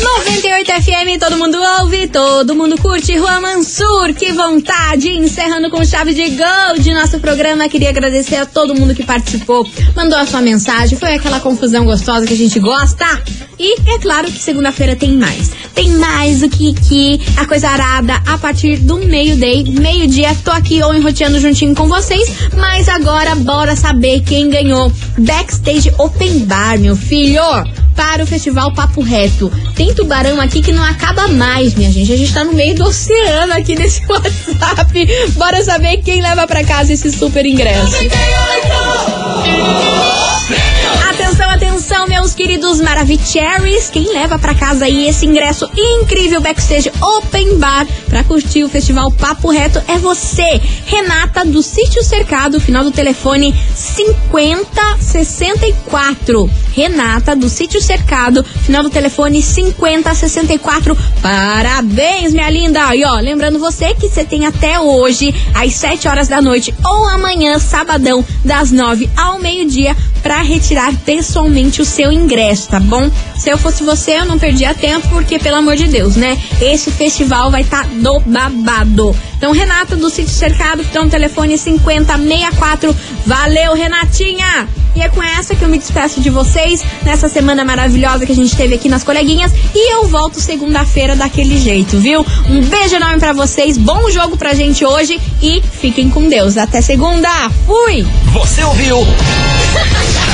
[0.00, 3.16] 98 FM, todo mundo ouve, todo mundo curte.
[3.16, 5.08] Juan Mansur, que vontade!
[5.08, 7.68] Encerrando com chave de gol de nosso programa.
[7.68, 10.98] Queria agradecer a todo mundo que participou, mandou a sua mensagem.
[10.98, 13.06] Foi aquela confusão gostosa que a gente gosta.
[13.56, 15.52] E é claro que segunda-feira tem mais.
[15.74, 20.36] Tem mais o Kiki, a coisa arada, a partir do meio-day, meio-dia.
[20.44, 22.28] Tô aqui ou enroteando juntinho com vocês.
[22.56, 24.90] Mas agora, bora saber quem ganhou.
[25.18, 27.42] Backstage Open Bar, meu filho
[27.94, 29.50] para o Festival Papo Reto.
[29.74, 32.12] Tem tubarão aqui que não acaba mais, minha gente.
[32.12, 35.08] A gente tá no meio do oceano aqui nesse WhatsApp.
[35.32, 37.96] Bora saber quem leva pra casa esse super ingresso.
[41.84, 43.90] Atenção, meus queridos Maravicheries.
[43.90, 49.10] Quem leva pra casa aí esse ingresso incrível backstage open bar pra curtir o festival
[49.10, 56.50] Papo Reto é você, Renata do Sítio Cercado, final do telefone 5064.
[56.72, 60.96] Renata do Sítio Cercado, final do telefone 5064.
[61.20, 62.96] Parabéns, minha linda!
[62.96, 67.06] E ó, lembrando você que você tem até hoje, às 7 horas da noite ou
[67.08, 73.10] amanhã, sabadão, das 9 ao meio-dia, pra retirar pessoalmente o seu ingresso, tá bom?
[73.36, 76.38] Se eu fosse você, eu não perdia tempo, porque, pelo amor de Deus, né?
[76.60, 79.14] Esse festival vai estar do babado.
[79.36, 82.96] Então, Renata do Sítio Cercado, então, telefone 5064.
[83.26, 84.68] Valeu, Renatinha!
[84.96, 88.34] E é com essa que eu me despeço de vocês nessa semana maravilhosa que a
[88.34, 89.52] gente teve aqui nas coleguinhas.
[89.74, 92.24] E eu volto segunda-feira daquele jeito, viu?
[92.48, 96.56] Um beijo enorme pra vocês, bom jogo pra gente hoje e fiquem com Deus.
[96.56, 97.28] Até segunda.
[97.66, 98.06] Fui!
[98.32, 98.98] Você ouviu?